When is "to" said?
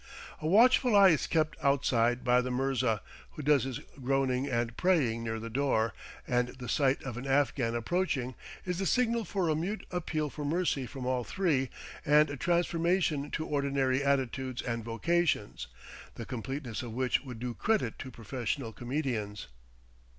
13.29-13.45, 17.99-18.09